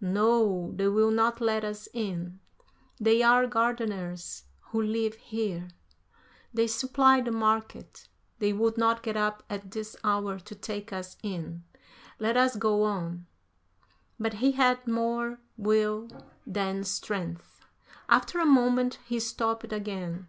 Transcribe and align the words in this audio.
"No, 0.00 0.72
they 0.74 0.88
will 0.88 1.10
not 1.10 1.42
let 1.42 1.62
us 1.62 1.90
in. 1.92 2.40
They 2.98 3.22
are 3.22 3.46
gardeners 3.46 4.44
who 4.70 4.80
live 4.82 5.12
here. 5.16 5.68
They 6.54 6.66
supply 6.68 7.20
the 7.20 7.30
market. 7.32 8.08
They 8.38 8.54
would 8.54 8.78
not 8.78 9.02
get 9.02 9.14
up 9.14 9.42
at 9.50 9.72
this 9.72 9.94
hour 10.02 10.38
to 10.38 10.54
take 10.54 10.90
us 10.90 11.18
in. 11.22 11.64
Let 12.18 12.38
us 12.38 12.56
go 12.56 12.84
on." 12.84 13.26
But 14.18 14.32
he 14.40 14.52
had 14.52 14.88
more 14.88 15.38
will 15.58 16.08
than 16.46 16.84
strength. 16.84 17.60
After 18.08 18.38
a 18.38 18.46
moment 18.46 18.98
he 19.04 19.20
stopped 19.20 19.70
again. 19.70 20.28